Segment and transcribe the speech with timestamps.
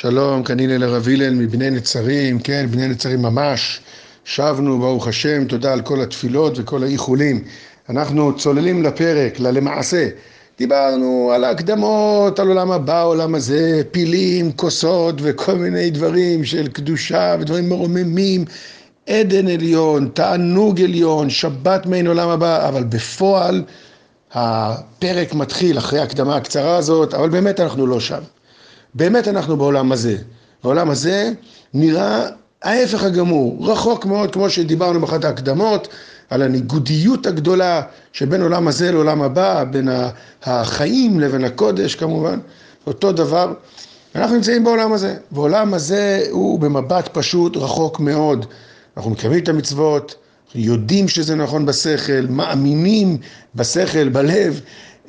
[0.00, 3.80] שלום, כאן הלל הרב הלל מבני נצרים, כן, בני נצרים ממש.
[4.24, 7.44] שבנו, ברוך השם, תודה על כל התפילות וכל האיחולים.
[7.88, 10.08] אנחנו צוללים לפרק, ללמעשה.
[10.58, 17.36] דיברנו על ההקדמות, על עולם הבא, עולם הזה, פילים, כוסות וכל מיני דברים של קדושה
[17.40, 18.44] ודברים מרוממים.
[19.06, 23.64] עדן עליון, תענוג עליון, שבת מעין עולם הבא, אבל בפועל
[24.32, 28.20] הפרק מתחיל אחרי ההקדמה הקצרה הזאת, אבל באמת אנחנו לא שם.
[28.98, 30.16] באמת אנחנו בעולם הזה.
[30.64, 31.32] העולם הזה
[31.74, 32.26] נראה
[32.62, 35.88] ההפך הגמור, רחוק מאוד, כמו שדיברנו באחת ההקדמות,
[36.30, 37.82] על הניגודיות הגדולה
[38.12, 39.88] שבין עולם הזה לעולם הבא, בין
[40.42, 42.38] החיים לבין הקודש כמובן,
[42.86, 43.52] אותו דבר.
[44.14, 48.46] אנחנו נמצאים בעולם הזה, ועולם הזה הוא במבט פשוט רחוק מאוד.
[48.96, 50.14] אנחנו מקיימים את המצוות,
[50.54, 53.16] יודעים שזה נכון בשכל, מאמינים
[53.54, 54.60] בשכל, בלב,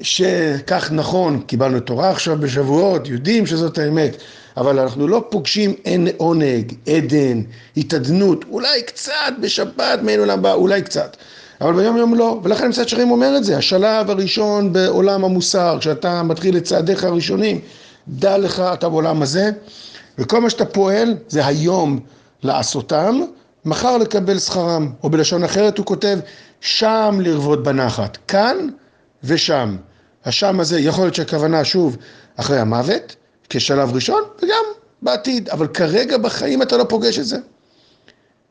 [0.00, 4.16] שכך נכון, קיבלנו תורה עכשיו בשבועות, יודעים שזאת האמת,
[4.56, 7.42] אבל אנחנו לא פוגשים אין עונג, עדן,
[7.76, 11.16] התעדנות, אולי קצת בשבת מעין עולם הבא, אולי קצת.
[11.60, 16.22] אבל ביום יום לא, ולכן מצד שרים אומר את זה, השלב הראשון בעולם המוסר, כשאתה
[16.22, 17.60] מתחיל את צעדיך הראשונים,
[18.08, 19.50] דע לך, אתה בעולם הזה,
[20.18, 22.00] וכל מה שאתה פועל זה היום
[22.42, 23.20] לעשותם,
[23.64, 26.18] מחר לקבל שכרם, או בלשון אחרת הוא כותב,
[26.60, 28.56] שם לרבות בנחת, כאן
[29.24, 29.76] ושם.
[30.24, 31.96] השם הזה, יכול להיות שהכוונה שוב
[32.36, 33.16] אחרי המוות,
[33.50, 34.64] כשלב ראשון, וגם
[35.02, 37.36] בעתיד, אבל כרגע בחיים אתה לא פוגש את זה.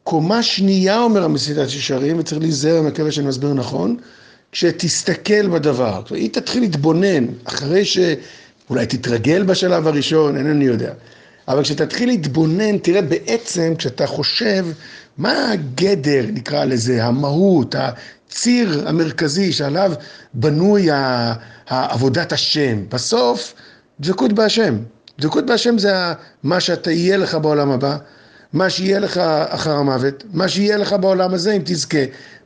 [0.04, 3.98] קומה שנייה, אומר המסיתת ישרים, וצריך להיזהר, אני מקווה שאני מסביר נכון,
[4.52, 10.94] כשתסתכל בדבר, היא תתחיל להתבונן, אחרי שאולי תתרגל בשלב הראשון, אינני יודע.
[11.48, 14.66] אבל כשתתחיל להתבונן, תראה בעצם, כשאתה חושב,
[15.18, 17.76] מה הגדר, נקרא לזה, המהות,
[18.28, 19.92] הציר המרכזי שעליו
[20.33, 20.88] בנוי
[21.67, 22.83] עבודת השם.
[22.89, 23.53] בסוף,
[24.00, 24.78] דבקות בהשם.
[25.20, 25.94] דבקות בהשם זה
[26.44, 27.98] מה שאתה יהיה לך בעולם הבא,
[28.53, 29.17] מה שיהיה לך
[29.48, 31.98] אחר המוות, מה שיהיה לך בעולם הזה אם תזכה.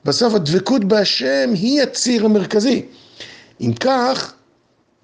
[0.05, 2.85] בסוף הדבקות בהשם היא הציר המרכזי.
[3.61, 4.33] אם כך,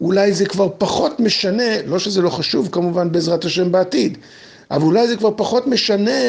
[0.02, 4.18] אולי זה כבר פחות משנה, לא שזה לא חשוב כמובן בעזרת השם בעתיד,
[4.72, 6.22] אבל אולי זה כבר פחות משנה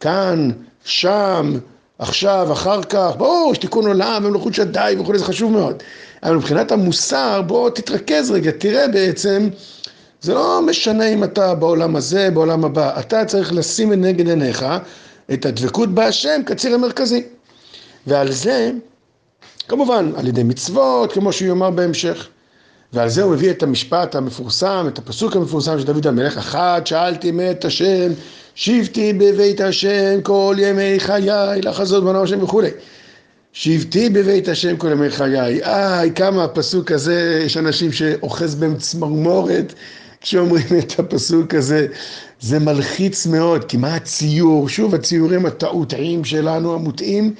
[0.00, 0.50] כאן,
[0.84, 1.58] שם,
[1.98, 5.82] עכשיו, אחר כך, ברור, יש תיקון עולם ומלכות שדי וכולי, זה חשוב מאוד.
[6.22, 9.48] אבל מבחינת המוסר, בוא תתרכז רגע, תראה בעצם,
[10.20, 14.66] זה לא משנה אם אתה בעולם הזה, בעולם הבא, אתה צריך לשים לנגד עיניך
[15.32, 17.22] את הדבקות בהשם כציר המרכזי.
[18.06, 18.70] ועל זה,
[19.68, 22.28] כמובן, על ידי מצוות, כמו שהוא יאמר בהמשך.
[22.92, 27.30] ועל זה הוא מביא את המשפט המפורסם, את הפסוק המפורסם של דוד המלך, אחת שאלתי
[27.30, 28.12] מאת השם,
[28.54, 32.70] שבתי בבית השם כל ימי חיי, לחזות בנו השם וכולי.
[33.52, 35.62] שבתי בבית השם כל ימי חיי.
[35.64, 39.74] איי, כמה הפסוק הזה, יש אנשים שאוחז בהם צמרמורת
[40.20, 41.86] כשאומרים את הפסוק הזה.
[42.40, 44.68] זה מלחיץ מאוד, כי מה הציור?
[44.68, 47.34] שוב, הציורים הטעותיים שלנו, המוטעים.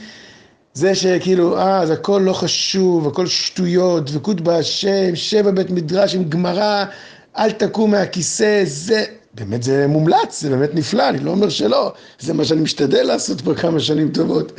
[0.77, 6.25] זה שכאילו, אה, אז הכל לא חשוב, הכל שטויות, דבקות בהשם, שבע בית מדרש עם
[6.25, 6.85] גמרא,
[7.39, 9.05] אל תקום מהכיסא, זה,
[9.35, 13.41] באמת זה מומלץ, זה באמת נפלא, אני לא אומר שלא, זה מה שאני משתדל לעשות
[13.41, 14.53] פה כמה שנים טובות,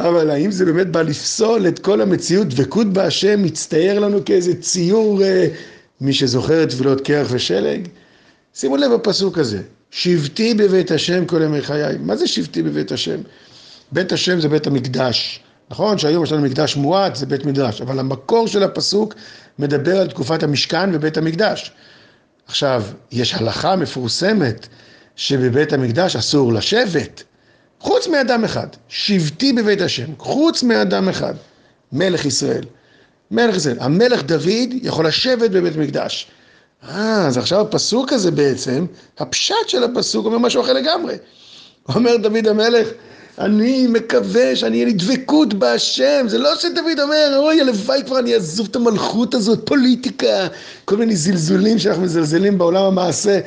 [0.00, 5.22] אבל האם זה באמת בא לפסול את כל המציאות, דבקות בהשם מצטייר לנו כאיזה ציור,
[5.22, 5.46] אה,
[6.00, 7.88] מי שזוכר את תפילות קרח ושלג?
[8.54, 13.20] שימו לב בפסוק הזה, שבתי בבית השם כל ימי חיי, מה זה שבתי בבית השם?
[13.92, 15.40] בית השם זה בית המקדש.
[15.70, 19.14] נכון שהיום יש לנו מקדש מועט, זה בית מדרש, אבל המקור של הפסוק
[19.58, 21.72] מדבר על תקופת המשכן ובית המקדש.
[22.46, 22.82] עכשיו,
[23.12, 24.66] יש הלכה מפורסמת
[25.16, 27.22] שבבית המקדש אסור לשבת,
[27.80, 31.34] חוץ מאדם אחד, שבטי בבית השם, חוץ מאדם אחד,
[31.92, 32.64] מלך ישראל.
[33.30, 33.76] מלך ישראל.
[33.80, 36.26] המלך דוד יכול לשבת בבית מקדש.
[36.88, 38.86] אה, אז עכשיו הפסוק הזה בעצם,
[39.18, 41.14] הפשט של הפסוק אומר משהו אחר לגמרי.
[41.94, 42.88] אומר דוד המלך,
[43.38, 48.34] אני מקווה שאני אהיה לי דבקות בהשם, זה לא שדוד אומר, אוי, הלוואי כבר אני
[48.34, 50.46] אעזוב את המלכות הזאת, פוליטיקה,
[50.84, 53.40] כל מיני זלזולים שאנחנו מזלזלים בעולם המעשה.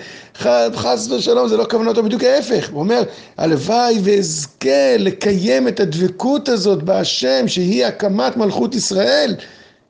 [0.76, 2.69] חס ושלום, זה לא כוונתו, בדיוק ההפך.
[2.72, 3.04] הוא אומר,
[3.38, 9.36] הלוואי ואזכה לקיים את הדבקות הזאת בהשם, שהיא הקמת מלכות ישראל.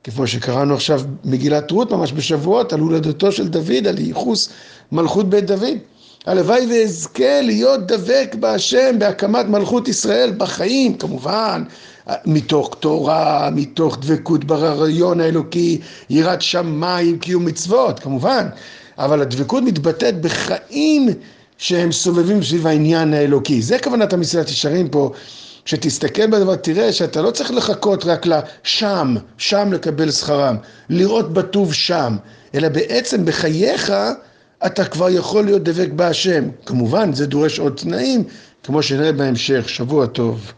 [0.04, 4.48] כמו שקראנו עכשיו מגילת רות ממש בשבועות, על הולדתו של דוד, על ייחוס
[4.92, 5.78] מלכות בית דוד.
[6.26, 11.64] הלוואי ואזכה להיות דבק בהשם בהקמת מלכות ישראל בחיים, כמובן,
[12.26, 15.80] מתוך תורה, מתוך דבקות ברעיון האלוקי,
[16.10, 18.46] יראת שמיים, קיום מצוות, כמובן,
[18.98, 21.08] אבל הדבקות מתבטאת בחיים
[21.58, 23.62] שהם סובבים סביב העניין האלוקי.
[23.62, 25.10] זה כוונת המסילת ישרים פה.
[25.64, 30.56] כשתסתכל בדבר, תראה שאתה לא צריך לחכות רק לשם, שם לקבל שכרם,
[30.90, 32.16] לראות בטוב שם,
[32.54, 33.92] אלא בעצם בחייך
[34.66, 36.44] אתה כבר יכול להיות דבק בהשם.
[36.66, 38.24] כמובן, זה דורש עוד תנאים,
[38.62, 39.68] כמו שנראה בהמשך.
[39.68, 40.52] שבוע טוב.